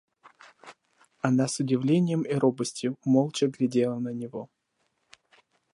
Она 1.21 1.47
с 1.47 1.59
удивлением 1.59 2.23
и 2.23 2.33
робостью 2.33 2.97
молча 3.05 3.45
глядела 3.45 3.99
на 3.99 4.09
него. 4.09 4.49